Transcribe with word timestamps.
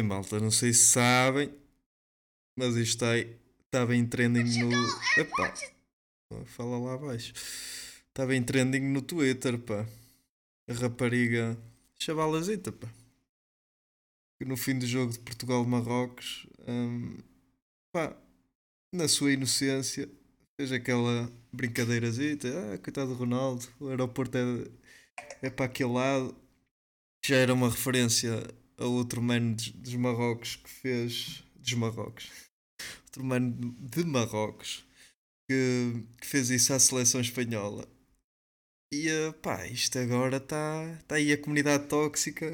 Ei 0.00 0.02
malta, 0.02 0.40
não 0.40 0.50
sei 0.50 0.72
se 0.72 0.86
sabem, 0.86 1.52
mas 2.56 2.74
isto 2.74 3.04
está, 3.04 3.18
estava 3.18 3.94
em 3.94 4.06
trending 4.06 4.64
no. 4.64 4.70
Epá, 5.18 5.54
fala 6.46 6.78
lá 6.78 6.94
abaixo. 6.94 7.34
Estava 8.08 8.34
em 8.34 8.42
trending 8.42 8.80
no 8.80 9.02
Twitter, 9.02 9.58
pá. 9.58 9.86
A 10.66 10.72
rapariga 10.72 11.54
chavalazita, 11.98 12.72
pá. 12.72 12.88
Que 14.38 14.46
no 14.46 14.56
fim 14.56 14.78
do 14.78 14.86
jogo 14.86 15.12
de 15.12 15.18
Portugal-Marrocos, 15.18 16.46
hum, 16.66 17.18
pá, 17.92 18.16
na 18.94 19.06
sua 19.06 19.32
inocência, 19.32 20.08
fez 20.56 20.72
aquela 20.72 21.30
brincadeirazita. 21.52 22.48
Ah, 22.48 22.78
coitado 22.78 23.10
do 23.10 23.18
Ronaldo, 23.18 23.68
o 23.78 23.88
aeroporto 23.88 24.38
é, 24.38 25.48
é 25.48 25.50
para 25.50 25.66
aquele 25.66 25.92
lado. 25.92 26.34
Já 27.22 27.36
era 27.36 27.52
uma 27.52 27.68
referência 27.68 28.42
a 28.80 28.86
outro 28.86 29.22
mano 29.22 29.54
dos 29.54 29.94
Marrocos 29.94 30.56
que 30.56 30.70
fez. 30.70 31.44
Dos 31.56 31.74
Marrocos. 31.74 32.30
Outro 33.04 33.22
mano 33.24 33.76
de 33.78 34.04
Marrocos 34.04 34.84
que, 35.48 36.04
que 36.20 36.26
fez 36.26 36.48
isso 36.48 36.72
à 36.72 36.78
seleção 36.78 37.20
espanhola. 37.20 37.86
E 38.92 39.08
pá, 39.42 39.66
isto 39.66 39.98
agora 39.98 40.38
está 40.38 40.96
tá 41.06 41.16
aí 41.16 41.32
a 41.32 41.38
comunidade 41.38 41.86
tóxica. 41.86 42.46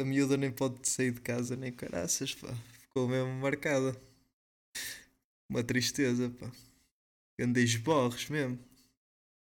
A 0.00 0.04
miúda 0.04 0.36
nem 0.36 0.50
pode 0.50 0.88
sair 0.88 1.12
de 1.12 1.20
casa 1.20 1.54
nem 1.56 1.72
caraças, 1.72 2.34
pá. 2.34 2.52
Ficou 2.80 3.06
mesmo 3.06 3.32
marcada. 3.34 4.00
Uma 5.50 5.62
tristeza, 5.62 6.30
pá. 6.30 6.50
Andei 7.38 7.66
borros 7.78 8.28
mesmo. 8.30 8.58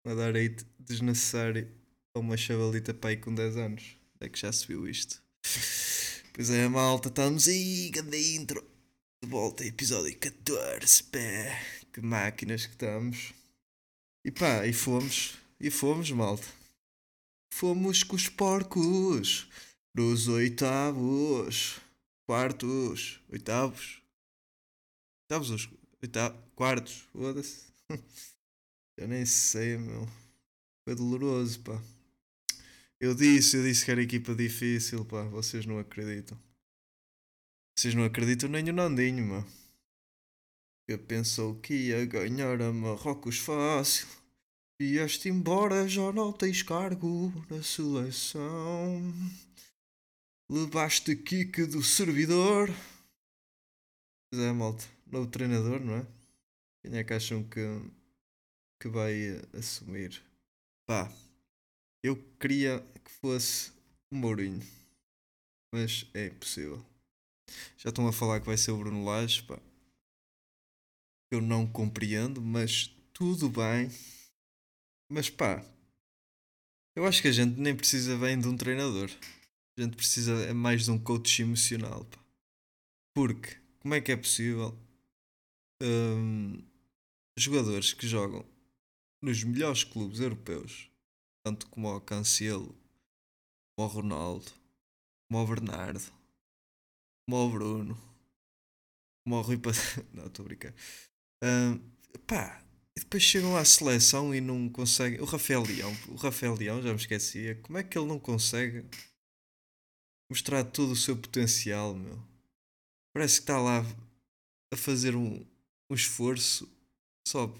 A 0.06 0.14
dar 0.14 0.36
aí 0.36 0.54
desnecessário 0.78 1.68
a 2.14 2.18
uma 2.20 2.36
chavalita 2.36 2.94
pai 2.94 3.16
com 3.16 3.34
10 3.34 3.56
anos. 3.56 3.96
É 4.20 4.28
que 4.28 4.38
já 4.38 4.52
se 4.52 4.66
viu 4.66 4.88
isto. 4.88 5.21
Pois 6.34 6.48
é, 6.48 6.66
malta, 6.66 7.08
estamos 7.10 7.46
aí, 7.46 7.90
grande 7.90 8.36
intro. 8.36 8.64
De 9.22 9.28
volta, 9.28 9.66
episódio 9.66 10.18
14, 10.18 11.04
pé. 11.04 11.60
Que 11.92 12.00
máquinas 12.00 12.64
que 12.64 12.72
estamos. 12.72 13.34
E 14.24 14.30
pá, 14.30 14.66
e 14.66 14.72
fomos, 14.72 15.36
e 15.60 15.70
fomos, 15.70 16.10
malta. 16.10 16.46
Fomos 17.52 18.02
com 18.02 18.16
os 18.16 18.30
porcos 18.30 19.46
nos 19.94 20.26
oitavos, 20.26 21.78
quartos, 22.26 23.20
oitavos. 23.30 24.00
Oitavos, 25.24 25.50
os 25.50 25.68
oitavos, 26.02 26.40
quartos, 26.56 26.94
foda-se. 27.12 27.66
Já 28.98 29.06
nem 29.06 29.26
sei, 29.26 29.76
meu. 29.76 30.08
Foi 30.82 30.94
doloroso, 30.94 31.60
pá. 31.60 31.78
Eu 33.02 33.16
disse, 33.16 33.56
eu 33.56 33.64
disse 33.64 33.84
que 33.84 33.90
era 33.90 34.00
equipa 34.00 34.32
difícil, 34.32 35.04
pá. 35.04 35.24
Vocês 35.24 35.66
não 35.66 35.76
acreditam. 35.76 36.38
Vocês 37.76 37.96
não 37.96 38.04
acreditam 38.04 38.48
nem 38.48 38.70
o 38.70 38.72
Nandinho, 38.72 39.26
mano. 39.26 39.46
Eu 40.86 41.00
pensou 41.00 41.56
que 41.56 41.74
ia 41.74 42.06
ganhar 42.06 42.62
a 42.62 42.72
Marrocos 42.72 43.38
fácil. 43.38 44.06
Vieste 44.80 45.28
embora, 45.28 45.88
já 45.88 46.12
não 46.12 46.32
tens 46.32 46.62
cargo 46.62 47.32
na 47.50 47.60
seleção. 47.60 49.12
Levaste 50.48 51.16
kick 51.16 51.66
do 51.66 51.82
servidor. 51.82 52.68
Pois 54.30 54.42
é, 54.44 54.52
malta. 54.52 54.84
Novo 55.10 55.28
treinador, 55.28 55.80
não 55.80 55.96
é? 55.96 56.06
Quem 56.80 56.96
é 56.96 57.02
que 57.02 57.12
acham 57.12 57.42
que, 57.42 57.66
que 58.78 58.88
vai 58.88 59.42
assumir? 59.52 60.22
Pá, 60.86 61.12
eu 62.02 62.16
queria 62.40 62.80
que 63.04 63.10
fosse 63.10 63.70
o 64.10 64.16
Mourinho, 64.16 64.60
mas 65.72 66.04
é 66.12 66.26
impossível. 66.26 66.84
Já 67.76 67.90
estão 67.90 68.06
a 68.08 68.12
falar 68.12 68.40
que 68.40 68.46
vai 68.46 68.56
ser 68.56 68.72
o 68.72 68.78
Bruno 68.78 69.04
Lage, 69.04 69.42
pá. 69.44 69.58
Eu 71.30 71.40
não 71.40 71.66
compreendo, 71.66 72.42
mas 72.42 72.88
tudo 73.12 73.48
bem. 73.48 73.90
Mas 75.08 75.30
pá, 75.30 75.64
eu 76.96 77.06
acho 77.06 77.22
que 77.22 77.28
a 77.28 77.32
gente 77.32 77.58
nem 77.58 77.76
precisa 77.76 78.16
bem 78.16 78.38
de 78.38 78.48
um 78.48 78.56
treinador. 78.56 79.10
A 79.78 79.82
gente 79.82 79.96
precisa 79.96 80.32
é 80.44 80.52
mais 80.52 80.84
de 80.84 80.90
um 80.90 80.98
coach 80.98 81.40
emocional, 81.40 82.04
pá. 82.04 82.18
Porque, 83.14 83.56
como 83.80 83.94
é 83.94 84.00
que 84.00 84.10
é 84.10 84.16
possível 84.16 84.76
hum, 85.82 86.62
jogadores 87.36 87.92
que 87.92 88.08
jogam 88.08 88.44
nos 89.22 89.44
melhores 89.44 89.84
clubes 89.84 90.20
europeus 90.20 90.91
tanto 91.44 91.68
como 91.68 91.94
o 91.94 92.00
Cancelo, 92.00 92.74
como 93.76 93.88
o 93.88 93.92
Ronaldo, 93.92 94.52
como 95.28 95.42
o 95.42 95.46
Bernardo, 95.46 96.12
como 97.26 97.46
o 97.46 97.50
Bruno, 97.50 97.94
como 99.24 99.36
o 99.36 99.42
Rui 99.42 99.58
Pas... 99.58 99.76
Não, 100.12 100.26
estou 100.26 100.44
a 100.44 100.48
brincar. 100.48 100.74
Uh, 101.42 101.78
pá, 102.26 102.62
e 102.96 103.00
depois 103.00 103.22
chegam 103.22 103.56
à 103.56 103.64
seleção 103.64 104.34
e 104.34 104.40
não 104.40 104.68
conseguem. 104.68 105.20
O 105.20 105.24
Rafael 105.24 105.62
Leão, 105.62 105.90
o 106.08 106.14
Rafael 106.14 106.54
Leão, 106.54 106.82
já 106.82 106.90
me 106.90 106.96
esquecia. 106.96 107.54
Como 107.62 107.78
é 107.78 107.82
que 107.82 107.96
ele 107.96 108.06
não 108.06 108.18
consegue 108.18 108.84
mostrar 110.30 110.64
todo 110.64 110.92
o 110.92 110.96
seu 110.96 111.16
potencial, 111.16 111.94
meu? 111.94 112.22
Parece 113.14 113.36
que 113.36 113.42
está 113.42 113.58
lá 113.58 113.82
a 114.72 114.76
fazer 114.76 115.16
um, 115.16 115.44
um 115.90 115.94
esforço 115.94 116.70
só, 117.26 117.52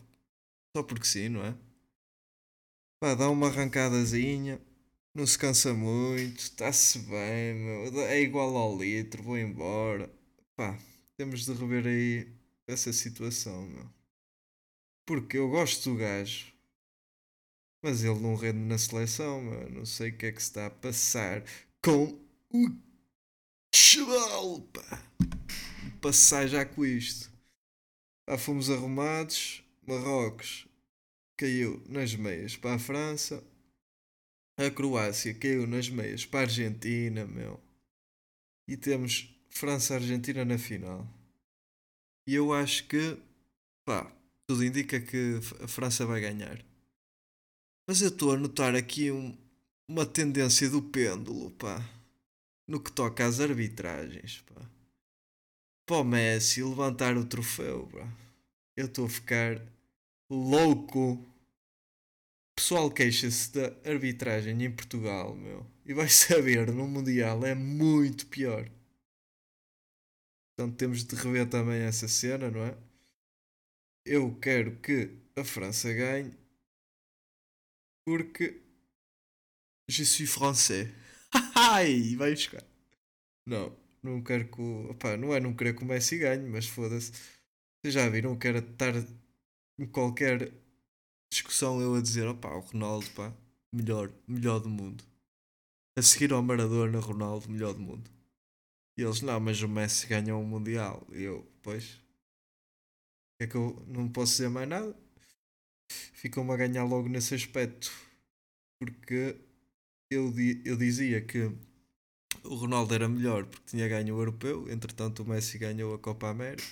só 0.76 0.82
porque 0.82 1.06
sim, 1.06 1.28
não 1.31 1.44
é? 1.44 1.56
Pá, 3.03 3.17
dá 3.17 3.29
uma 3.29 3.49
arrancadazinha, 3.49 4.63
não 5.13 5.27
se 5.27 5.37
cansa 5.37 5.75
muito, 5.75 6.39
está-se 6.39 7.01
bem, 7.01 7.53
meu, 7.53 8.01
é 8.03 8.21
igual 8.21 8.57
ao 8.57 8.79
litro, 8.79 9.25
vou 9.25 9.37
embora. 9.37 10.09
Pá, 10.55 10.79
temos 11.17 11.45
de 11.45 11.53
rever 11.53 11.85
aí 11.85 12.33
essa 12.65 12.93
situação, 12.93 13.67
meu. 13.67 13.91
Porque 15.05 15.37
eu 15.37 15.51
gosto 15.51 15.91
do 15.91 15.97
gajo, 15.97 16.55
mas 17.83 18.05
ele 18.05 18.21
não 18.21 18.37
rende 18.37 18.61
na 18.61 18.79
seleção, 18.79 19.43
meu. 19.43 19.69
Não 19.69 19.85
sei 19.85 20.11
o 20.11 20.17
que 20.17 20.27
é 20.27 20.31
que 20.31 20.41
se 20.41 20.51
está 20.51 20.67
a 20.67 20.71
passar 20.71 21.43
com 21.85 22.17
o 22.51 22.69
chaval. 23.75 24.65
Passar 26.01 26.47
já 26.47 26.65
com 26.65 26.87
isto. 26.87 27.33
Pá, 28.25 28.39
fomos 28.39 28.71
arrumados, 28.71 29.65
Marrocos 29.85 30.69
caiu 31.43 31.83
nas 31.89 32.15
meias 32.15 32.55
para 32.55 32.77
a 32.77 32.79
França. 32.79 33.43
A 34.57 34.71
Croácia 34.71 35.35
caiu 35.35 35.67
nas 35.67 35.89
meias 35.89 36.25
para 36.25 36.41
a 36.41 36.43
Argentina, 36.43 37.27
meu. 37.27 37.61
E 38.69 38.77
temos 38.77 39.29
França-Argentina 39.49 40.45
na 40.45 40.57
final. 40.57 41.05
E 42.29 42.35
eu 42.37 42.53
acho 42.53 42.87
que, 42.87 43.19
pá, 43.85 44.09
tudo 44.47 44.65
indica 44.65 45.01
que 45.01 45.41
a 45.61 45.67
França 45.67 46.07
vai 46.07 46.21
ganhar. 46.21 46.65
Mas 47.89 48.01
eu 48.01 48.11
estou 48.11 48.31
a 48.31 48.37
notar 48.37 48.77
aqui 48.77 49.11
um, 49.11 49.37
uma 49.89 50.07
tendência 50.07 50.71
do 50.71 50.81
pêndulo, 50.81 51.51
pá. 51.51 51.85
No 52.69 52.79
que 52.79 52.93
toca 52.93 53.27
às 53.27 53.41
arbitragens, 53.41 54.43
pá. 54.43 54.63
Para 55.87 55.97
o 55.97 56.05
Messi 56.05 56.63
levantar 56.63 57.17
o 57.17 57.27
troféu, 57.27 57.89
pá. 57.89 58.09
Eu 58.77 58.87
estou 58.87 59.07
a 59.07 59.11
ficar 59.11 59.61
louco 60.31 61.31
pessoal 62.54 62.90
queixa-se 62.90 63.52
da 63.52 63.66
arbitragem 63.90 64.62
em 64.62 64.70
Portugal, 64.70 65.34
meu. 65.34 65.66
E 65.84 65.94
vai 65.94 66.08
saber, 66.10 66.72
no 66.72 66.87
Mundial 66.87 67.44
é 67.44 67.54
muito 67.54 68.26
pior. 68.26 68.69
Portanto, 70.56 70.76
temos 70.76 71.04
de 71.04 71.16
rever 71.16 71.49
também 71.49 71.82
essa 71.82 72.06
cena, 72.08 72.50
não 72.50 72.64
é? 72.64 72.76
Eu 74.04 74.34
quero 74.40 74.76
que 74.81 75.10
a 75.37 75.44
França 75.44 75.93
ganhe 75.93 76.32
porque 78.04 78.60
je 79.88 80.04
suis 80.04 80.31
français. 80.31 80.88
Ai, 81.54 82.16
vai 82.16 82.32
buscar. 82.32 82.64
Não, 83.46 83.76
não 84.02 84.22
quero 84.22 84.49
que 84.49 84.60
o. 84.60 84.96
Não 85.19 85.34
é 85.34 85.40
não 85.40 85.54
querer 85.54 85.75
que 85.76 85.82
o 85.82 85.87
Messi 85.87 86.19
ganhe, 86.19 86.49
mas 86.49 86.66
foda-se. 86.66 87.12
Vocês 87.81 87.94
já 87.94 88.08
viram? 88.08 88.38
Quero 88.38 88.58
estar 88.58 88.94
em 89.78 89.87
qualquer 89.87 90.52
discussão 91.32 91.81
eu 91.81 91.94
a 91.94 92.00
dizer, 92.00 92.29
opá, 92.29 92.55
o 92.55 92.61
Ronaldo, 92.61 93.11
pá, 93.12 93.32
melhor, 93.73 94.12
melhor 94.29 94.61
do 94.61 94.69
mundo. 94.69 95.02
A 95.96 96.02
seguir 96.02 96.32
ao 96.32 96.43
Maradona, 96.43 97.00
Ronaldo, 97.00 97.50
melhor 97.50 97.73
do 97.73 97.81
mundo. 97.81 98.11
E 98.99 99.02
eles, 99.02 99.23
não, 99.23 99.40
mas 99.40 99.62
o 99.62 99.69
Messi 99.69 100.06
ganhou 100.06 100.40
um 100.40 100.46
Mundial. 100.46 101.06
E 101.11 101.23
eu, 101.23 101.46
pois, 101.62 101.99
é 103.40 103.46
que 103.46 103.55
eu 103.55 103.82
não 103.88 104.08
posso 104.08 104.32
dizer 104.32 104.50
mais 104.50 104.69
nada. 104.69 104.94
Ficam-me 106.12 106.52
a 106.52 106.56
ganhar 106.56 106.84
logo 106.84 107.08
nesse 107.08 107.35
aspecto. 107.35 107.90
Porque 108.78 109.37
eu, 110.11 110.32
eu 110.64 110.76
dizia 110.76 111.20
que 111.23 111.50
o 112.44 112.55
Ronaldo 112.55 112.94
era 112.94 113.08
melhor 113.08 113.46
porque 113.46 113.70
tinha 113.70 113.88
ganho 113.88 114.14
o 114.17 114.20
Europeu, 114.20 114.70
entretanto 114.70 115.23
o 115.23 115.26
Messi 115.26 115.58
ganhou 115.58 115.94
a 115.94 115.99
Copa 115.99 116.28
América. 116.28 116.69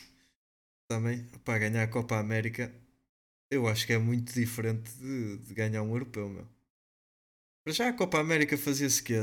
Também, 0.88 1.24
para 1.44 1.58
ganhar 1.60 1.84
a 1.84 1.88
Copa 1.88 2.18
América 2.18 2.72
eu 3.50 3.66
acho 3.66 3.86
que 3.86 3.92
é 3.92 3.98
muito 3.98 4.32
diferente 4.32 4.90
de, 4.92 5.38
de 5.38 5.54
ganhar 5.54 5.82
um 5.82 5.92
europeu, 5.92 6.28
meu. 6.28 6.46
Para 7.64 7.72
já 7.72 7.88
a 7.88 7.92
Copa 7.92 8.18
América 8.18 8.56
fazia-se 8.56 9.02
que 9.02 9.14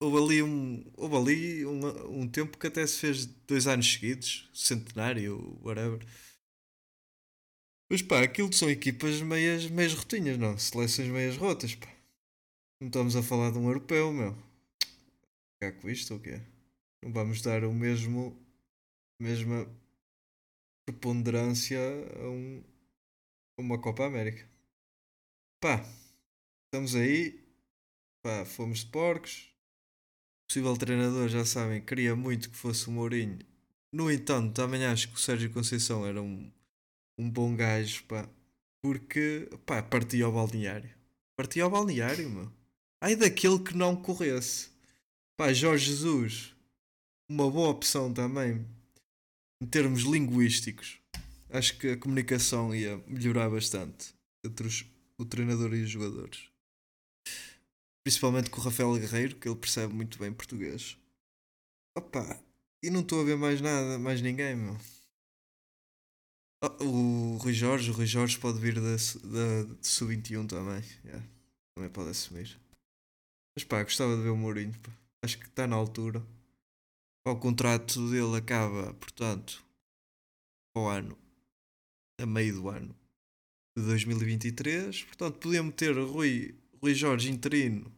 houve 0.00 0.16
ali 0.16 0.42
um, 0.42 0.84
houve 0.96 1.16
ali 1.16 1.66
um, 1.66 2.20
um 2.20 2.28
tempo 2.28 2.56
que 2.56 2.66
até 2.66 2.86
se 2.86 2.98
fez 2.98 3.26
dois 3.26 3.66
anos 3.66 3.92
seguidos, 3.92 4.48
centenário, 4.54 5.58
whatever. 5.62 6.00
Mas 7.90 8.02
pá, 8.02 8.22
aquilo 8.22 8.52
são 8.52 8.70
equipas 8.70 9.20
meias, 9.20 9.68
meias 9.68 9.92
rotinhas, 9.94 10.38
não? 10.38 10.56
Seleções 10.56 11.08
meias 11.08 11.36
rotas, 11.36 11.74
pá. 11.74 11.88
Não 12.80 12.86
estamos 12.88 13.16
a 13.16 13.22
falar 13.22 13.50
de 13.50 13.58
um 13.58 13.66
europeu, 13.66 14.12
meu. 14.12 14.34
Ficar 15.54 15.72
com 15.80 15.90
isto 15.90 16.14
ou 16.14 16.20
quê? 16.20 16.40
Não 17.02 17.12
vamos 17.12 17.42
dar 17.42 17.64
o 17.64 17.74
mesmo. 17.74 18.36
mesma 19.20 19.68
preponderância 20.86 21.78
a, 22.16 22.28
um, 22.28 22.64
uma 23.60 23.78
Copa 23.78 24.06
América. 24.06 24.48
Pá, 25.60 25.84
estamos 26.66 26.94
aí. 26.94 27.40
Pá, 28.22 28.44
fomos 28.44 28.80
de 28.80 28.86
porcos. 28.86 29.50
O 30.44 30.46
possível 30.48 30.76
treinador, 30.76 31.28
já 31.28 31.44
sabem, 31.44 31.84
queria 31.84 32.16
muito 32.16 32.50
que 32.50 32.56
fosse 32.56 32.88
o 32.88 32.92
Mourinho. 32.92 33.38
No 33.92 34.10
entanto, 34.10 34.54
também 34.54 34.84
acho 34.84 35.08
que 35.08 35.14
o 35.14 35.18
Sérgio 35.18 35.52
Conceição 35.52 36.06
era 36.06 36.20
um, 36.22 36.50
um 37.18 37.30
bom 37.30 37.54
gajo, 37.54 38.04
pá. 38.04 38.28
Porque, 38.82 39.48
pá, 39.66 39.82
partia 39.82 40.24
ao 40.24 40.32
balneário. 40.32 40.90
Partia 41.36 41.64
ao 41.64 41.70
balneário, 41.70 42.28
meu. 42.30 42.52
Ai 43.00 43.16
daquele 43.16 43.58
que 43.58 43.76
não 43.76 43.96
corresse. 43.96 44.70
Pá, 45.36 45.52
Jorge 45.52 45.86
Jesus, 45.86 46.54
uma 47.28 47.50
boa 47.50 47.70
opção 47.70 48.12
também 48.12 48.66
em 49.62 49.66
termos 49.66 50.02
linguísticos. 50.02 50.99
Acho 51.52 51.76
que 51.78 51.90
a 51.90 51.96
comunicação 51.96 52.74
ia 52.74 52.96
melhorar 53.06 53.50
bastante 53.50 54.14
entre 54.44 54.66
os, 54.66 54.84
o 55.18 55.24
treinador 55.24 55.74
e 55.74 55.82
os 55.82 55.90
jogadores. 55.90 56.48
Principalmente 58.04 58.50
com 58.50 58.60
o 58.60 58.64
Rafael 58.64 58.94
Guerreiro, 58.94 59.36
que 59.36 59.48
ele 59.48 59.58
percebe 59.58 59.92
muito 59.92 60.18
bem 60.18 60.32
português. 60.32 60.96
Opa, 61.96 62.40
e 62.82 62.88
não 62.88 63.00
estou 63.00 63.20
a 63.20 63.24
ver 63.24 63.36
mais 63.36 63.60
nada, 63.60 63.98
mais 63.98 64.22
ninguém, 64.22 64.56
meu. 64.56 64.76
Oh, 66.62 66.84
o 66.84 67.36
Rui 67.38 67.52
Jorge, 67.52 67.90
o 67.90 67.94
Rui 67.94 68.06
Jorge 68.06 68.38
pode 68.38 68.58
vir 68.58 68.74
da, 68.74 68.80
da, 68.80 69.76
Sub-21 69.82 70.46
também. 70.46 70.82
Yeah, 71.04 71.26
também 71.74 71.90
pode 71.90 72.10
assumir. 72.10 72.58
Mas 73.56 73.64
pá, 73.64 73.82
gostava 73.82 74.16
de 74.16 74.22
ver 74.22 74.28
o 74.28 74.36
Mourinho. 74.36 74.78
Pá. 74.80 74.92
Acho 75.22 75.38
que 75.38 75.46
está 75.46 75.66
na 75.66 75.76
altura. 75.76 76.24
O 77.26 77.36
contrato 77.36 78.10
dele 78.10 78.36
acaba, 78.36 78.94
portanto, 78.94 79.62
ao 80.74 80.88
ano, 80.88 81.16
a 82.20 82.26
meio 82.26 82.54
do 82.54 82.68
ano 82.68 82.94
de 83.76 83.84
2023. 83.84 85.04
Portanto, 85.04 85.38
podíamos 85.38 85.74
ter 85.74 85.96
Rui, 85.96 86.54
Rui 86.80 86.94
Jorge 86.94 87.30
interino 87.30 87.92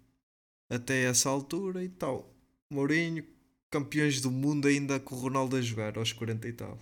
até 0.70 1.04
essa 1.04 1.28
altura 1.28 1.84
e 1.84 1.88
tal. 1.88 2.32
Mourinho, 2.70 3.26
campeões 3.70 4.20
do 4.20 4.30
mundo 4.30 4.68
ainda 4.68 4.98
com 5.00 5.14
o 5.14 5.18
Ronaldo 5.18 5.56
a 5.56 5.60
jogar 5.60 5.98
aos 5.98 6.12
40 6.12 6.48
e 6.48 6.52
tal. 6.52 6.78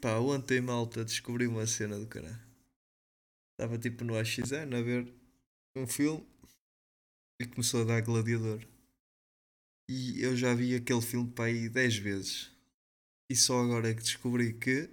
Pá, 0.00 0.18
ontem 0.18 0.60
malta 0.60 1.04
descobri 1.04 1.46
uma 1.46 1.66
cena 1.66 1.98
do 1.98 2.06
caralho. 2.06 2.40
Estava 3.52 3.78
tipo 3.78 4.04
no 4.04 4.16
AXN 4.16 4.74
a 4.74 4.80
ver 4.80 5.12
um 5.76 5.86
filme 5.86 6.26
e 7.38 7.46
começou 7.46 7.82
a 7.82 7.84
dar 7.84 8.00
gladiador. 8.00 8.60
E 9.88 10.22
eu 10.22 10.36
já 10.36 10.54
vi 10.54 10.74
aquele 10.74 11.02
filme 11.02 11.30
para 11.30 11.46
aí 11.46 11.68
10 11.68 11.96
vezes. 11.96 12.50
E 13.30 13.36
só 13.36 13.60
agora 13.62 13.90
é 13.90 13.94
que 13.94 14.02
descobri 14.02 14.54
que 14.54 14.88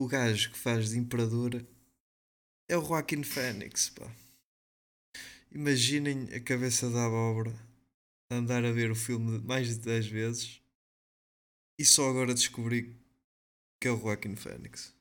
o 0.00 0.08
gajo 0.08 0.50
que 0.50 0.58
faz 0.58 0.88
de 0.88 0.98
imperador 0.98 1.62
é 2.66 2.76
o 2.76 2.82
Joaquin 2.82 3.22
Phoenix, 3.22 3.90
pá. 3.90 4.10
Imaginem 5.52 6.32
a 6.34 6.40
cabeça 6.40 6.88
da 6.88 7.04
abóbora 7.04 7.54
andar 8.30 8.64
a 8.64 8.72
ver 8.72 8.90
o 8.90 8.96
filme 8.96 9.38
mais 9.40 9.68
de 9.68 9.80
10 9.80 10.06
vezes 10.06 10.62
e 11.78 11.84
só 11.84 12.08
agora 12.08 12.32
descobri 12.32 12.96
que 13.78 13.88
é 13.88 13.90
o 13.90 14.00
Joaquin 14.00 14.36
Phoenix. 14.36 14.94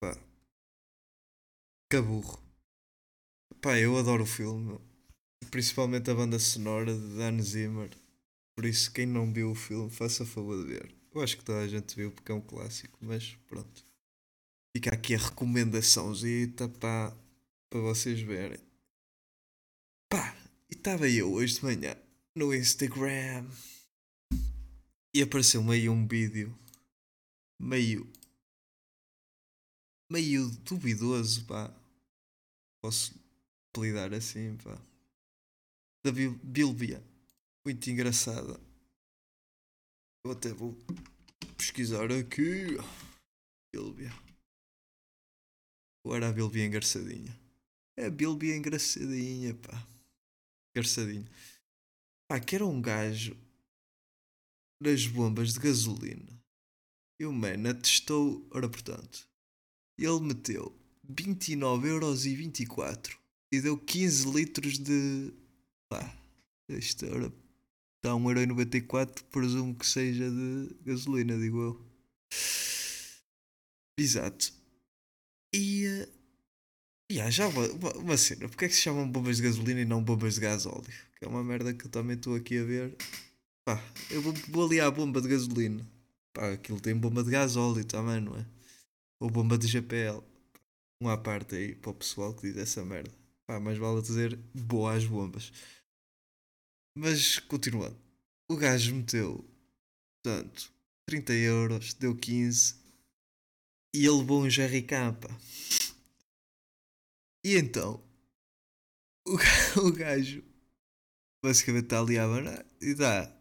Pá. 0.00 0.16
Caburro. 1.90 2.40
Pá, 3.60 3.76
eu 3.76 3.98
adoro 3.98 4.22
o 4.22 4.26
filme 4.26 4.78
principalmente 5.50 6.08
a 6.10 6.14
banda 6.14 6.38
sonora 6.38 6.94
de 6.94 7.16
Dan 7.16 7.42
Zimmer. 7.42 7.90
Por 8.54 8.66
isso, 8.66 8.92
quem 8.92 9.04
não 9.04 9.32
viu 9.32 9.50
o 9.50 9.54
filme, 9.54 9.90
faça 9.90 10.24
favor 10.24 10.64
de 10.64 10.72
ver. 10.72 10.94
Eu 11.12 11.20
acho 11.22 11.36
que 11.36 11.44
toda 11.44 11.58
a 11.58 11.68
gente 11.68 11.96
viu 11.96 12.12
porque 12.12 12.30
é 12.30 12.34
um 12.34 12.40
clássico, 12.40 12.96
mas 13.02 13.36
pronto. 13.48 13.91
Fica 14.76 14.94
aqui 14.94 15.14
a 15.14 15.18
recomendaçãozita 15.18 16.68
para, 16.68 17.14
vocês 17.70 18.20
verem. 18.20 18.58
Pá, 20.08 20.36
e 20.70 20.74
estava 20.74 21.08
eu 21.08 21.32
hoje 21.32 21.56
de 21.56 21.64
manhã 21.64 21.96
no 22.34 22.54
Instagram 22.54 23.48
e 25.14 25.22
apareceu 25.22 25.62
meio 25.62 25.92
um 25.92 26.06
vídeo 26.06 26.56
meio 27.60 28.10
meio 30.10 30.50
duvidoso, 30.64 31.44
pá. 31.46 31.72
Posso 32.82 33.14
apelidar 33.70 34.12
assim, 34.12 34.56
pá 34.56 34.78
da 36.04 36.10
Bilbia. 36.42 37.02
Muito 37.64 37.88
engraçada. 37.88 38.60
Eu 40.24 40.32
até 40.32 40.52
vou 40.52 40.76
pesquisar 41.56 42.10
aqui. 42.10 42.76
Bilbia. 43.72 44.12
Era 46.06 46.28
a 46.28 46.32
engraçadinha? 46.64 47.36
É 47.96 48.06
a 48.06 48.10
Bilbia 48.10 48.56
engraçadinha, 48.56 49.54
pá. 49.54 49.86
Engraçadinha. 50.74 51.30
Pá, 52.28 52.40
que 52.40 52.56
era 52.56 52.66
um 52.66 52.80
gajo 52.80 53.36
nas 54.80 55.06
bombas 55.06 55.52
de 55.54 55.60
gasolina. 55.60 56.42
E 57.20 57.26
o 57.26 57.32
man 57.32 57.70
atestou, 57.70 58.44
ora 58.50 58.68
portanto, 58.68 59.28
ele 59.96 60.20
meteu 60.20 60.76
29,24€ 61.08 63.16
e 63.52 63.60
deu 63.60 63.78
15 63.78 64.30
litros 64.30 64.78
de 64.78 65.32
Pá, 65.92 66.10
esta 66.70 67.06
hora 67.06 67.30
está 67.96 68.14
1,94€, 68.14 69.24
presumo 69.24 69.74
que 69.74 69.86
seja 69.86 70.30
de 70.30 70.74
gasolina, 70.82 71.38
digo 71.38 71.60
eu. 71.60 71.86
Exato. 73.98 74.54
E. 75.52 75.86
Uh, 75.86 76.08
yeah, 77.10 77.30
já 77.30 77.48
uma, 77.48 77.66
uma 77.96 78.16
cena, 78.16 78.48
porque 78.48 78.64
é 78.64 78.68
que 78.68 78.74
se 78.74 78.80
chamam 78.80 79.08
bombas 79.08 79.36
de 79.36 79.42
gasolina 79.42 79.80
e 79.80 79.84
não 79.84 80.02
bombas 80.02 80.34
de 80.34 80.40
gás 80.40 80.66
óleo? 80.66 80.84
Que 81.18 81.24
é 81.24 81.28
uma 81.28 81.44
merda 81.44 81.74
que 81.74 81.86
eu 81.86 81.90
também 81.90 82.16
estou 82.16 82.34
aqui 82.34 82.58
a 82.58 82.64
ver. 82.64 82.96
Pá, 83.64 83.82
eu 84.10 84.22
vou, 84.22 84.32
vou 84.48 84.66
ali 84.66 84.80
à 84.80 84.90
bomba 84.90 85.20
de 85.20 85.28
gasolina. 85.28 85.86
Pá, 86.32 86.52
aquilo 86.52 86.80
tem 86.80 86.96
bomba 86.96 87.22
de 87.22 87.30
gás 87.30 87.56
óleo 87.56 87.84
também, 87.84 88.20
não 88.20 88.36
é? 88.36 88.46
Ou 89.20 89.30
bomba 89.30 89.58
de 89.58 89.66
GPL. 89.66 90.22
Um 91.00 91.08
à 91.08 91.16
parte 91.18 91.54
aí 91.54 91.74
para 91.74 91.90
o 91.90 91.94
pessoal 91.94 92.34
que 92.34 92.42
diz 92.48 92.56
essa 92.56 92.84
merda. 92.84 93.12
Pá, 93.46 93.60
mas 93.60 93.76
vale 93.78 94.00
dizer 94.00 94.38
boas 94.54 95.04
bombas. 95.04 95.52
Mas 96.96 97.38
continuando, 97.38 97.96
o 98.48 98.56
gajo 98.56 98.94
meteu, 98.94 99.44
portanto, 100.22 100.72
30 101.06 101.32
euros, 101.32 101.94
deu 101.94 102.14
15 102.14 102.81
e 103.94 103.98
ele 103.98 104.18
levou 104.18 104.42
um 104.42 104.50
Jerry 104.50 104.82
Campa. 104.82 105.28
E 107.44 107.56
então, 107.56 108.02
o, 109.76 109.92
gajo 109.92 110.44
basicamente 111.44 111.84
está 111.84 112.00
ali 112.00 112.18
a 112.18 112.24
abanar 112.24 112.66
e 112.80 112.94
dá. 112.94 113.36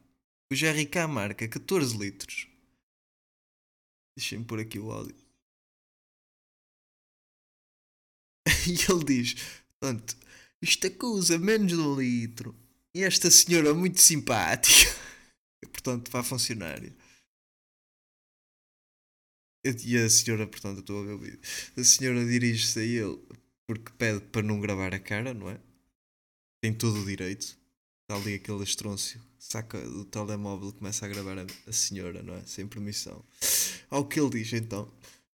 O 0.51 0.55
Jerry 0.55 0.85
K 0.85 1.07
marca 1.07 1.47
14 1.47 1.97
litros. 1.97 2.47
Deixem-me 4.17 4.43
pôr 4.43 4.59
aqui 4.59 4.79
o 4.79 4.91
áudio. 4.91 5.15
E 8.67 8.91
ele 8.91 9.03
diz: 9.05 9.35
Portanto, 9.79 10.17
isto 10.61 10.87
acusa 10.87 11.39
menos 11.39 11.71
de 11.71 11.77
um 11.77 11.99
litro. 11.99 12.55
E 12.93 13.03
esta 13.03 13.31
senhora 13.31 13.73
muito 13.73 14.01
simpática, 14.01 14.91
portanto, 15.71 16.11
para 16.11 16.19
a 16.19 16.23
funcionária. 16.23 16.93
E 19.63 19.97
a 19.97 20.09
senhora, 20.09 20.47
portanto, 20.47 20.77
eu 20.77 20.81
estou 20.81 21.01
a 21.01 21.05
ver 21.05 21.13
o 21.13 21.17
vídeo. 21.19 21.39
A 21.77 21.83
senhora 21.83 22.25
dirige-se 22.25 22.79
a 22.79 22.83
ele 22.83 23.19
porque 23.67 23.91
pede 23.97 24.19
para 24.21 24.41
não 24.41 24.59
gravar 24.59 24.93
a 24.93 24.99
cara, 24.99 25.33
não 25.33 25.49
é? 25.49 25.59
Tem 26.61 26.73
todo 26.73 26.99
o 26.99 27.05
direito. 27.05 27.57
Está 28.01 28.21
ali 28.21 28.35
aquele 28.35 28.63
estrôncio, 28.63 29.21
saca 29.39 29.79
do 29.79 30.03
telemóvel 30.03 30.69
e 30.69 30.73
começa 30.73 31.05
a 31.05 31.09
gravar 31.09 31.37
a, 31.37 31.45
a 31.67 31.71
senhora, 31.71 32.21
não 32.21 32.33
é? 32.33 32.43
Sem 32.45 32.67
permissão. 32.67 33.23
Ao 33.89 34.05
que 34.05 34.19
ele 34.19 34.31
diz, 34.31 34.51
então, 34.51 34.91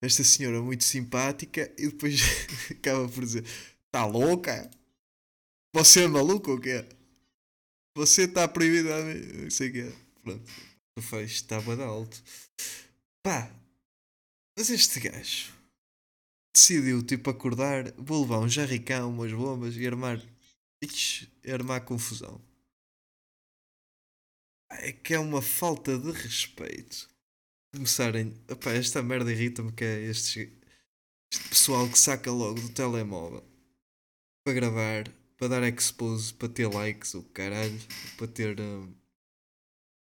esta 0.01 0.23
senhora 0.23 0.61
muito 0.61 0.83
simpática 0.83 1.71
e 1.77 1.87
depois 1.87 2.21
acaba 2.71 3.09
por 3.09 3.23
dizer: 3.23 3.45
Está 3.85 4.05
louca? 4.05 4.69
Você 5.73 6.03
é 6.03 6.07
maluco 6.07 6.51
ou 6.51 6.59
quê? 6.59 6.85
Você 7.95 8.23
está 8.23 8.47
proibido 8.47 8.93
a 8.93 9.01
mim. 9.01 9.43
Não 9.43 9.49
sei 9.49 9.69
o 9.69 9.71
que 9.73 9.79
é. 9.81 9.93
Pronto. 10.23 10.51
Fecho 10.99 11.35
estava 11.35 11.75
de 11.75 11.83
alto. 11.83 12.23
Pá. 13.23 13.60
Mas 14.61 14.69
este 14.69 14.99
gajo 14.99 15.51
decidiu 16.55 17.01
tipo 17.01 17.31
acordar, 17.31 17.91
vou 17.97 18.21
levar 18.21 18.37
um 18.37 18.47
jarricão, 18.47 19.09
umas 19.09 19.33
bombas 19.33 19.75
e 19.75 19.87
armar 19.87 20.21
Ixi, 20.79 21.27
armar 21.51 21.83
confusão. 21.83 22.39
É 24.69 24.91
que 24.91 25.15
é 25.15 25.19
uma 25.19 25.41
falta 25.41 25.97
de 25.97 26.11
respeito. 26.11 27.09
Começarem. 27.73 28.39
Epá, 28.47 28.73
esta 28.73 29.01
merda 29.01 29.31
irrita-me 29.31 29.71
que 29.71 29.83
é 29.83 30.03
este, 30.03 30.55
este 31.33 31.49
pessoal 31.49 31.89
que 31.89 31.97
saca 31.97 32.31
logo 32.31 32.61
do 32.61 32.69
telemóvel 32.69 33.43
para 34.43 34.53
gravar, 34.53 35.09
para 35.37 35.47
dar 35.47 35.63
expose, 35.63 36.35
para 36.35 36.49
ter 36.49 36.67
likes, 36.67 37.15
o 37.15 37.23
caralho, 37.23 37.79
para 38.15 38.27
ter 38.27 38.61
um, 38.61 38.93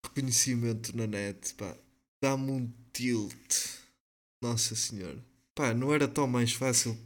reconhecimento 0.05 0.93
na 0.97 1.07
net, 1.07 1.53
pá. 1.53 1.73
Dá-me 2.21 2.51
um 2.51 2.73
tilt. 2.91 3.80
Nossa 4.41 4.75
senhora. 4.75 5.23
Pá, 5.53 5.73
não 5.73 5.93
era 5.93 6.07
tão 6.07 6.27
mais 6.27 6.51
fácil. 6.51 6.97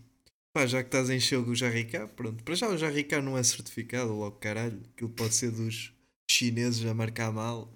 Pá, 0.53 0.65
já 0.65 0.81
que 0.81 0.87
estás 0.87 1.09
a 1.09 1.15
encher 1.15 1.37
o 1.37 1.53
Jarricá, 1.53 2.07
pronto. 2.07 2.43
Para 2.43 2.55
já 2.55 2.69
o 2.69 2.77
Jarricá 2.77 3.21
não 3.21 3.37
é 3.37 3.43
certificado, 3.43 4.13
logo 4.13 4.37
caralho. 4.37 4.81
Aquilo 4.93 5.09
pode 5.09 5.35
ser 5.35 5.51
dos 5.51 5.93
chineses 6.31 6.85
a 6.85 6.93
marcar 6.93 7.31
mal. 7.31 7.69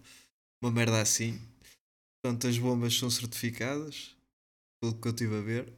Uma 0.62 0.72
merda 0.72 1.02
assim. 1.02 1.40
Portanto, 2.22 2.48
as 2.48 2.58
bombas 2.58 2.98
são 2.98 3.10
certificadas. 3.10 4.16
Pelo 4.82 4.96
que 4.96 5.08
eu 5.08 5.12
estive 5.12 5.36
a 5.38 5.42
ver. 5.42 5.74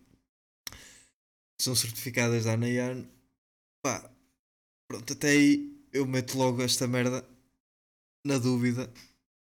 São 1.59 1.75
certificadas 1.75 2.45
da 2.45 2.53
Anayan. 2.53 3.07
Pá, 3.83 4.11
pronto, 4.87 5.13
até 5.13 5.29
aí 5.29 5.75
eu 5.91 6.05
meto 6.05 6.37
logo 6.37 6.61
esta 6.61 6.87
merda 6.87 7.27
na 8.23 8.37
dúvida 8.37 8.91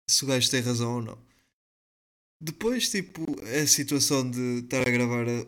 se 0.09 0.25
o 0.25 0.29
gajo 0.29 0.51
tem 0.51 0.61
razão 0.61 0.97
ou 0.97 1.03
não. 1.03 1.30
Depois, 2.41 2.89
tipo, 2.91 3.23
a 3.43 3.67
situação 3.67 4.29
de 4.31 4.61
estar 4.61 4.87
a 4.87 4.91
gravar 4.91 5.27
a, 5.29 5.47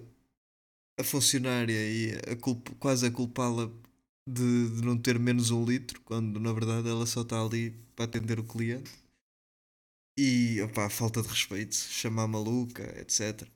a 1.01 1.05
funcionária 1.05 1.73
e 1.73 2.13
a 2.31 2.37
culpa, 2.37 2.73
quase 2.79 3.07
a 3.07 3.11
culpá-la 3.11 3.71
de, 4.27 4.71
de 4.77 4.83
não 4.83 4.99
ter 4.99 5.19
menos 5.19 5.51
um 5.51 5.65
litro, 5.65 6.01
quando 6.03 6.39
na 6.39 6.53
verdade 6.53 6.89
ela 6.89 7.07
só 7.07 7.23
está 7.23 7.41
ali 7.43 7.71
para 7.97 8.05
atender 8.05 8.39
o 8.39 8.45
cliente. 8.45 8.91
E, 10.19 10.61
opá, 10.63 10.91
falta 10.91 11.23
de 11.23 11.29
respeito, 11.29 11.75
chamar 11.75 12.27
maluca, 12.29 12.83
etc. 13.01 13.49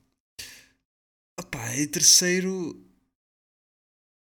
Opá, 1.39 1.75
e 1.75 1.85
terceiro, 1.85 2.83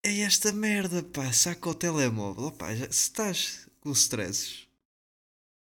é 0.03 0.21
esta 0.21 0.51
merda, 0.51 1.03
pá, 1.03 1.31
saca 1.31 1.69
o 1.69 1.75
telemóvel. 1.75 2.45
Opá, 2.45 2.73
já, 2.75 2.85
se 2.85 3.03
estás 3.03 3.69
com 3.79 3.91
stresses, 3.91 4.67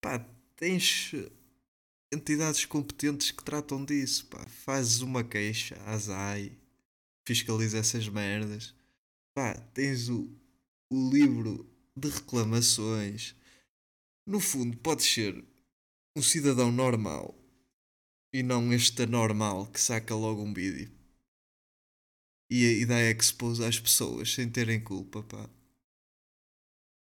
pá, 0.01 0.25
tens 0.55 1.13
entidades 2.11 2.65
competentes 2.65 3.31
que 3.31 3.43
tratam 3.43 3.83
disso, 3.83 4.25
pá. 4.27 4.45
Fazes 4.47 5.01
uma 5.01 5.23
queixa 5.23 5.81
à 5.85 5.97
ZAI, 5.97 6.51
fiscaliza 7.27 7.77
essas 7.77 8.07
merdas. 8.07 8.73
Pá, 9.33 9.53
tens 9.73 10.09
o, 10.09 10.29
o 10.91 11.09
livro 11.09 11.69
de 11.95 12.09
reclamações. 12.09 13.35
No 14.25 14.39
fundo, 14.39 14.77
podes 14.77 15.05
ser 15.05 15.43
um 16.15 16.21
cidadão 16.21 16.71
normal 16.71 17.35
e 18.33 18.43
não 18.43 18.71
este 18.73 19.03
anormal 19.03 19.67
que 19.67 19.79
saca 19.79 20.13
logo 20.15 20.43
um 20.43 20.53
vídeo 20.53 20.99
e, 22.49 22.81
e 22.81 22.85
dá 22.85 23.01
expose 23.01 23.63
às 23.63 23.79
pessoas 23.79 24.33
sem 24.33 24.49
terem 24.49 24.81
culpa, 24.81 25.21
pá. 25.23 25.49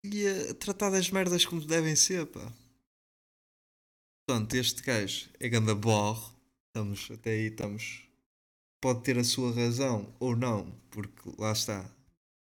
E 0.04 0.26
a 0.26 0.54
tratar 0.54 0.90
das 0.90 1.10
merdas 1.10 1.44
como 1.44 1.64
devem 1.64 1.96
ser, 1.96 2.26
pá. 2.26 2.52
Portanto, 4.28 4.52
este 4.56 4.82
gajo 4.82 5.30
é 5.40 5.48
ganda 5.48 5.74
borre. 5.74 6.34
Estamos, 6.66 7.10
até 7.10 7.30
aí 7.30 7.46
estamos. 7.46 8.02
Pode 8.78 9.02
ter 9.02 9.16
a 9.16 9.24
sua 9.24 9.54
razão 9.54 10.14
ou 10.20 10.36
não, 10.36 10.70
porque 10.90 11.30
lá 11.38 11.50
está. 11.52 11.90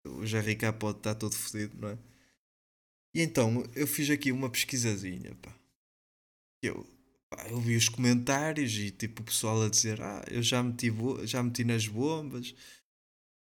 O 0.08 0.24
JRK 0.24 0.72
pode 0.80 1.00
estar 1.00 1.14
todo 1.16 1.36
fodido, 1.36 1.78
não 1.78 1.90
é? 1.90 1.98
E 3.14 3.20
então 3.20 3.66
eu 3.76 3.86
fiz 3.86 4.10
aqui 4.10 4.32
uma 4.32 4.50
pesquisazinha, 4.50 5.36
pá. 5.42 5.54
Eu, 6.64 6.88
pá, 7.30 7.48
eu 7.50 7.60
vi 7.60 7.76
os 7.76 7.90
comentários 7.90 8.74
e 8.78 8.90
tipo 8.90 9.22
o 9.22 9.26
pessoal 9.26 9.62
a 9.64 9.70
dizer: 9.70 10.02
Ah, 10.02 10.24
eu 10.32 10.42
já 10.42 10.64
meti, 10.64 10.88
já 11.26 11.44
meti 11.44 11.66
nas 11.66 11.86
bombas 11.86 12.56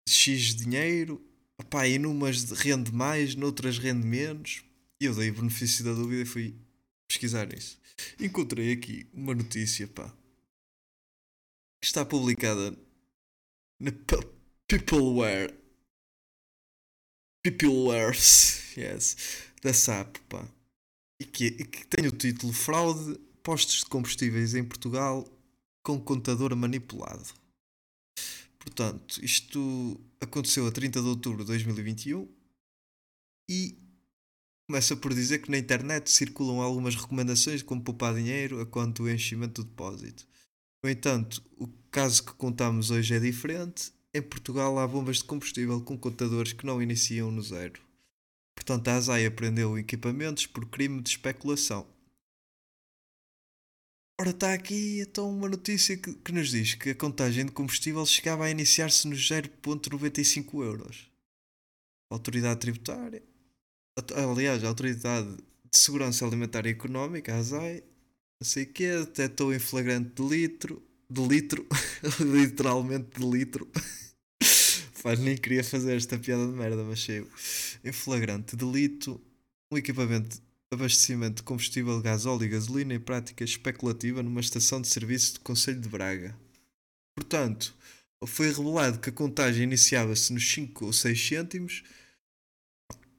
X 0.08 0.54
dinheiro, 0.54 1.22
pá, 1.68 1.86
e 1.86 1.98
numas 1.98 2.42
rende 2.52 2.90
mais, 2.90 3.34
noutras 3.34 3.76
rende 3.76 4.06
menos. 4.06 4.64
E 4.98 5.04
eu 5.04 5.14
dei 5.14 5.28
o 5.28 5.34
benefício 5.34 5.84
da 5.84 5.92
dúvida 5.92 6.22
e 6.22 6.24
fui 6.24 6.54
pesquisar 7.06 7.52
isso. 7.52 7.83
Encontrei 8.20 8.72
aqui 8.72 9.06
uma 9.12 9.34
notícia, 9.34 9.86
pá, 9.88 10.12
está 11.82 12.04
publicada 12.04 12.76
na 13.80 13.90
Peopleware. 14.68 15.54
Peoplewares, 17.42 18.76
yes, 18.76 19.16
da 19.62 19.72
SAP, 19.72 20.16
pá. 20.28 20.48
E 21.20 21.24
que, 21.24 21.46
e 21.46 21.64
que 21.64 21.86
tem 21.86 22.06
o 22.06 22.16
título 22.16 22.52
Fraude 22.52 23.18
postos 23.42 23.80
de 23.80 23.86
combustíveis 23.86 24.54
em 24.54 24.64
Portugal 24.64 25.28
com 25.82 26.00
contador 26.00 26.56
manipulado. 26.56 27.34
Portanto, 28.58 29.22
isto 29.22 30.00
aconteceu 30.18 30.66
a 30.66 30.72
30 30.72 31.02
de 31.02 31.06
outubro 31.06 31.42
de 31.42 31.48
2021 31.48 32.26
e 33.50 33.78
começa 34.66 34.96
por 34.96 35.12
dizer 35.12 35.40
que 35.40 35.50
na 35.50 35.58
internet 35.58 36.10
circulam 36.10 36.60
algumas 36.60 36.94
recomendações 36.94 37.62
como 37.62 37.82
poupar 37.82 38.14
dinheiro 38.14 38.64
quanto 38.66 39.02
ao 39.02 39.10
enchimento 39.10 39.62
do 39.62 39.68
depósito. 39.68 40.26
No 40.82 40.90
entanto, 40.90 41.42
o 41.56 41.68
caso 41.90 42.24
que 42.24 42.34
contamos 42.34 42.90
hoje 42.90 43.14
é 43.14 43.20
diferente. 43.20 43.92
Em 44.12 44.22
Portugal 44.22 44.78
há 44.78 44.86
bombas 44.86 45.18
de 45.18 45.24
combustível 45.24 45.80
com 45.80 45.98
contadores 45.98 46.52
que 46.52 46.66
não 46.66 46.82
iniciam 46.82 47.30
no 47.30 47.42
zero. 47.42 47.80
Portanto, 48.54 48.88
a 48.88 48.94
ASAI 48.94 49.26
apreendeu 49.26 49.78
equipamentos 49.78 50.46
por 50.46 50.66
crime 50.66 51.02
de 51.02 51.10
especulação. 51.10 51.86
Ora, 54.20 54.30
está 54.30 54.54
aqui 54.54 55.00
então 55.00 55.28
uma 55.28 55.48
notícia 55.48 55.96
que, 55.96 56.14
que, 56.14 56.32
nos 56.32 56.50
diz 56.50 56.74
que 56.74 56.90
a 56.90 56.94
contagem 56.94 57.46
de 57.46 57.52
combustível 57.52 58.06
chegava 58.06 58.44
a 58.44 58.50
iniciar-se 58.50 59.08
nos 59.08 59.18
0,95 59.28 60.62
euros. 60.62 61.10
A 62.10 62.14
autoridade 62.14 62.60
tributária, 62.60 63.22
aliás, 64.14 64.64
a 64.64 64.68
Autoridade 64.68 65.28
de 65.70 65.78
Segurança 65.78 66.26
Alimentar 66.26 66.66
e 66.66 66.70
Económica, 66.70 67.34
a 67.34 67.38
ASAI, 67.38 67.82
não 68.40 68.46
sei 68.46 68.64
o 68.64 68.72
quê, 68.72 68.98
detectou 68.98 69.54
em 69.54 69.58
flagrante 69.58 70.22
de 70.22 70.28
litro, 70.28 70.82
de 71.08 71.26
litro, 71.26 71.66
literalmente 72.20 73.18
de 73.18 73.26
litro. 73.26 73.68
Faz, 74.92 75.18
nem 75.20 75.36
queria 75.36 75.62
fazer 75.62 75.96
esta 75.96 76.18
piada 76.18 76.46
de 76.46 76.52
merda, 76.52 76.82
mas 76.82 76.98
cheio. 76.98 77.28
Em 77.84 77.92
flagrante 77.92 78.56
delito, 78.56 79.20
um 79.70 79.76
equipamento 79.76 80.42
abastecimento 80.70 81.36
de 81.36 81.42
combustível, 81.44 82.00
gasóleo 82.00 82.44
e 82.44 82.48
gasolina 82.48 82.94
em 82.94 83.00
prática 83.00 83.44
especulativa 83.44 84.22
numa 84.22 84.40
estação 84.40 84.80
de 84.80 84.88
serviço 84.88 85.34
do 85.34 85.40
Conselho 85.40 85.80
de 85.80 85.88
Braga. 85.88 86.36
Portanto, 87.16 87.74
foi 88.26 88.48
revelado 88.48 88.98
que 88.98 89.10
a 89.10 89.12
contagem 89.12 89.62
iniciava-se 89.62 90.32
nos 90.32 90.50
5 90.50 90.86
ou 90.86 90.92
6 90.92 91.28
cêntimos, 91.28 91.84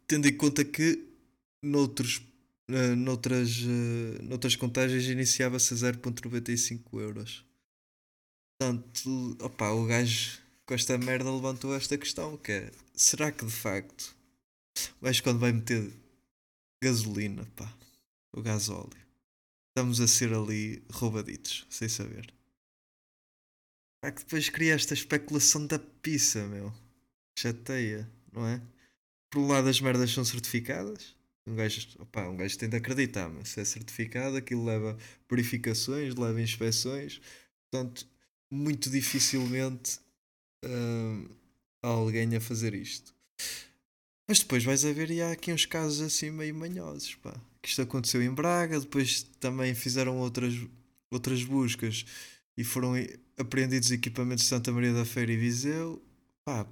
tendo 0.07 0.27
em 0.27 0.35
conta 0.35 0.63
que 0.63 1.07
noutros, 1.63 2.17
uh, 2.69 2.95
noutras, 2.95 3.57
uh, 3.61 4.23
noutras 4.23 4.55
contagens 4.55 5.05
iniciava-se 5.05 5.73
a 5.73 5.77
0.95 5.77 6.99
euros. 6.99 7.45
Portanto, 8.59 9.37
opa, 9.41 9.71
o 9.71 9.85
gajo 9.85 10.39
com 10.65 10.73
esta 10.73 10.97
merda 10.97 11.31
levantou 11.31 11.75
esta 11.75 11.97
questão, 11.97 12.37
que 12.37 12.51
é, 12.51 12.71
será 12.93 13.31
que 13.31 13.45
de 13.45 13.51
facto 13.51 14.15
gajo 15.01 15.23
quando 15.23 15.39
vai 15.39 15.51
meter 15.51 15.93
gasolina, 16.83 17.45
pá, 17.55 17.71
o 18.33 18.41
gasóleo. 18.41 19.05
Estamos 19.69 19.99
a 19.99 20.07
ser 20.07 20.33
ali 20.33 20.83
roubaditos, 20.91 21.65
sem 21.69 21.87
saber. 21.87 22.33
Pá, 24.01 24.11
que 24.11 24.23
depois 24.23 24.49
cria 24.49 24.73
esta 24.73 24.93
especulação 24.93 25.67
da 25.67 25.77
pizza, 25.77 26.47
meu. 26.47 26.73
Chateia, 27.37 28.09
não 28.31 28.47
é? 28.47 28.61
Por 29.29 29.39
um 29.39 29.47
lado 29.47 29.67
as 29.67 29.79
merdas 29.81 30.11
são 30.11 30.23
certificadas. 30.23 31.15
Um 31.47 31.55
gajo, 31.55 31.87
opa, 31.99 32.27
um 32.27 32.35
gajo 32.35 32.57
tem 32.57 32.67
de 32.67 32.77
acreditar, 32.77 33.29
mas 33.29 33.49
se 33.49 33.59
é 33.59 33.65
certificado, 33.65 34.35
aquilo 34.35 34.65
leva 34.65 34.97
verificações, 35.29 36.15
leva 36.15 36.41
inspeções. 36.41 37.21
Portanto, 37.69 38.07
muito 38.49 38.89
dificilmente 38.89 39.99
hum, 40.63 41.29
há 41.83 41.87
alguém 41.87 42.35
a 42.35 42.41
fazer 42.41 42.73
isto. 42.73 43.13
Mas 44.27 44.39
depois 44.39 44.63
vais 44.63 44.83
a 44.83 44.91
ver 44.91 45.11
e 45.11 45.21
há 45.21 45.31
aqui 45.31 45.53
uns 45.53 45.65
casos 45.65 46.01
assim 46.01 46.31
meio 46.31 46.55
manhosos, 46.55 47.15
pá. 47.15 47.33
Que 47.61 47.69
isto 47.69 47.81
aconteceu 47.81 48.23
em 48.23 48.33
Braga, 48.33 48.79
depois 48.79 49.23
também 49.39 49.75
fizeram 49.75 50.17
outras, 50.17 50.53
outras 51.11 51.43
buscas 51.43 52.05
e 52.57 52.63
foram 52.63 52.93
apreendidos 53.37 53.91
equipamentos 53.91 54.45
de 54.45 54.49
Santa 54.49 54.71
Maria 54.71 54.93
da 54.93 55.05
Feira 55.05 55.31
e 55.31 55.37
Viseu. 55.37 56.01
Pá. 56.43 56.67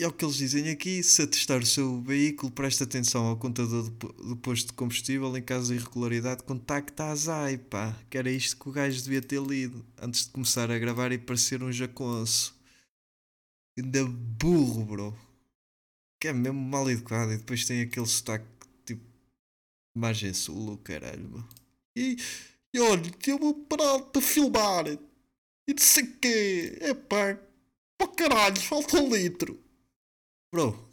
E 0.00 0.04
é 0.04 0.06
o 0.06 0.12
que 0.12 0.24
eles 0.24 0.36
dizem 0.36 0.70
aqui, 0.70 1.02
se 1.02 1.22
atestar 1.22 1.58
o 1.60 1.66
seu 1.66 2.00
veículo, 2.00 2.52
preste 2.52 2.84
atenção 2.84 3.26
ao 3.26 3.36
contador 3.36 3.90
do 3.90 4.36
posto 4.36 4.68
de 4.68 4.72
combustível, 4.74 5.36
em 5.36 5.42
caso 5.42 5.72
de 5.72 5.80
irregularidade, 5.80 6.44
contacta 6.44 7.02
a 7.02 7.10
ASAI, 7.10 7.58
pá. 7.58 7.98
Que 8.08 8.16
era 8.16 8.30
isto 8.30 8.56
que 8.56 8.68
o 8.68 8.72
gajo 8.72 9.02
devia 9.02 9.20
ter 9.20 9.42
lido, 9.42 9.84
antes 10.00 10.26
de 10.26 10.30
começar 10.30 10.70
a 10.70 10.78
gravar 10.78 11.10
e 11.10 11.18
parecer 11.18 11.64
um 11.64 11.72
jaconço. 11.72 12.56
Ainda 13.76 14.04
burro, 14.06 14.84
bro. 14.84 15.18
que 16.20 16.28
é 16.28 16.32
mesmo 16.32 16.60
mal 16.60 16.88
educado 16.90 17.32
e 17.32 17.38
depois 17.38 17.64
tem 17.64 17.80
aquele 17.80 18.06
sotaque 18.06 18.46
tipo 18.84 19.04
margem 19.96 20.32
sul, 20.32 20.74
o 20.74 20.78
caralho, 20.78 21.28
meu. 21.28 21.44
E, 21.96 22.16
e 22.72 22.80
olha, 22.80 23.12
eu 23.26 23.38
vou 23.38 23.54
parar 23.64 24.00
para 24.00 24.22
filmar 24.22 24.86
e 24.86 25.74
não 25.74 25.78
sei 25.78 26.04
o 26.04 26.16
quê, 26.18 26.78
é 26.80 26.94
pá, 26.94 27.38
para 27.98 28.08
caralho, 28.08 28.60
falta 28.60 29.00
um 29.00 29.14
litro, 29.14 29.60
bro, 30.52 30.88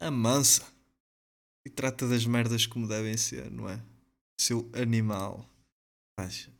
amansa 0.00 0.64
e 1.64 1.70
trata 1.70 2.08
das 2.08 2.24
merdas 2.26 2.66
como 2.66 2.86
devem 2.86 3.16
ser, 3.16 3.50
não 3.50 3.68
é? 3.68 3.82
Seu 4.38 4.70
animal, 4.74 5.48
Acha? 6.18 6.50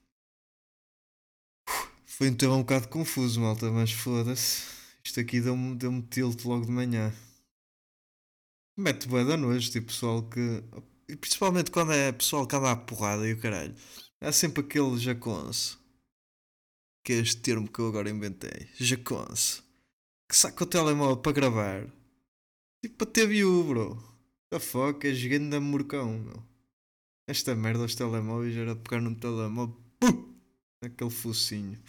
Foi 2.05 2.29
um 2.31 2.35
tema 2.35 2.55
um 2.57 2.61
bocado 2.61 2.89
confuso, 2.89 3.41
malta, 3.41 3.71
mas 3.71 3.91
foda-se. 3.91 4.65
Isto 5.03 5.21
aqui 5.21 5.41
deu-me 5.41 5.75
deu 5.77 6.03
tilt 6.03 6.45
logo 6.45 6.67
de 6.67 6.73
manhã. 6.73 7.13
Mete 8.77 9.09
bué 9.09 9.25
da 9.25 9.37
noite, 9.37 9.71
tipo 9.71 9.87
pessoal 9.87 10.29
que. 10.29 10.63
E 11.09 11.17
principalmente 11.17 11.71
quando 11.71 11.93
é 11.93 12.13
pessoal 12.13 12.47
que 12.47 12.55
anda 12.55 12.73
à 12.73 12.77
porrada 12.77 13.27
e 13.27 13.33
o 13.33 13.41
caralho. 13.41 13.75
Há 14.21 14.31
sempre 14.31 14.63
aquele 14.63 14.99
jaconce. 14.99 15.79
Que 17.03 17.15
é 17.15 17.17
este 17.17 17.41
termo 17.41 17.71
que 17.71 17.79
eu 17.79 17.89
agora 17.89 18.11
inventei. 18.11 18.69
Jaconce. 18.75 19.63
Que 20.29 20.37
saca 20.37 20.65
o 20.65 20.67
telemóvel 20.67 21.17
para 21.19 21.33
gravar. 21.33 21.87
Tipo 22.83 22.97
para 22.97 23.07
ter 23.07 23.29
view, 23.29 23.65
bro. 23.65 24.17
The 24.51 24.59
fuck, 24.59 25.07
é 25.07 25.15
gigante 25.15 25.51
da 25.51 25.61
morcão, 25.61 26.19
meu. 26.19 26.43
Esta 27.29 27.55
merda 27.55 27.83
aos 27.83 27.95
telemóveis 27.95 28.57
era 28.57 28.75
pegar 28.75 29.01
num 29.01 29.15
telemóvel. 29.15 29.77
Pum! 30.01 30.35
Aquele 30.83 31.11
focinho. 31.11 31.81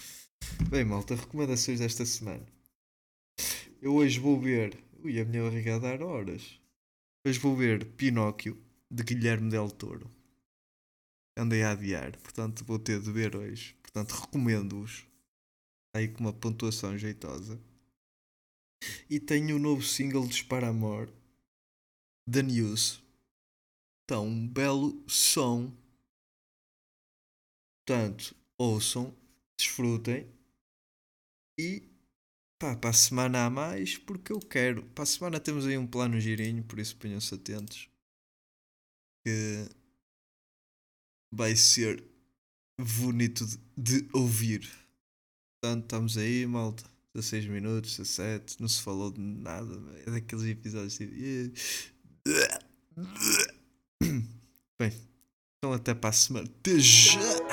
Bem, 0.70 0.86
malta, 0.86 1.16
recomendações 1.16 1.80
desta 1.80 2.06
semana. 2.06 2.46
Eu 3.82 3.96
hoje 3.96 4.20
vou 4.20 4.40
ver. 4.40 4.78
Ui, 5.04 5.20
a 5.20 5.26
minha 5.26 5.44
barriga 5.44 5.76
a 5.76 5.80
dar 5.80 6.02
horas. 6.02 6.60
Hoje 7.26 7.40
vou 7.40 7.56
ver 7.56 7.86
Pinóquio, 7.86 8.58
de 8.90 9.04
Guilherme 9.04 9.50
Del 9.50 9.70
Toro. 9.70 10.10
Andei 11.38 11.62
a 11.62 11.72
adiar, 11.72 12.18
portanto 12.18 12.66
vou 12.66 12.80
ter 12.80 13.00
de 13.00 13.12
ver 13.12 13.36
hoje. 13.36 13.76
Portanto, 13.82 14.12
recomendo-vos. 14.12 15.06
Aí 15.96 16.08
com 16.08 16.22
uma 16.22 16.34
pontuação 16.34 16.98
jeitosa. 16.98 17.60
E 19.10 19.20
tenho 19.20 19.56
o 19.56 19.60
novo 19.60 19.84
single 19.84 20.28
de 20.28 20.36
Sparamore, 20.36 21.12
The 22.32 22.44
News. 22.44 23.02
Então, 24.04 24.28
um 24.28 24.48
belo 24.48 25.04
som. 25.08 25.72
Portanto, 27.86 28.36
ouçam, 28.58 29.16
desfrutem 29.58 30.28
e 31.60 31.84
pá, 32.60 32.76
para 32.76 32.90
a 32.90 32.94
semana 32.94 33.46
há 33.46 33.50
mais 33.50 33.98
porque 33.98 34.32
eu 34.32 34.40
quero. 34.40 34.84
Para 34.90 35.04
a 35.04 35.08
semana 35.08 35.40
temos 35.40 35.66
aí 35.66 35.78
um 35.78 35.88
plano 35.88 36.20
girinho, 36.20 36.64
por 36.64 36.80
isso 36.80 36.98
ponham-se 36.98 37.34
atentos. 37.34 37.90
Que 39.26 39.68
vai 41.34 41.56
ser 41.56 42.04
bonito 42.80 43.46
de, 43.46 44.02
de 44.02 44.10
ouvir. 44.14 44.62
Portanto, 45.62 45.84
estamos 45.84 46.18
aí, 46.18 46.46
malta. 46.46 46.97
16 47.18 47.48
minutos, 47.48 47.98
17, 47.98 48.62
não 48.62 48.68
se 48.68 48.80
falou 48.82 49.12
de 49.12 49.20
nada, 49.20 49.74
é 50.06 50.12
daqueles 50.12 50.46
episódios 50.46 50.98
tipo. 50.98 51.14
Bem, 54.80 54.94
então 55.58 55.74
até 55.74 55.96
para 55.96 56.12
a 56.12 56.14
semana. 56.14 56.48
Até 56.48 56.78
já! 56.78 57.47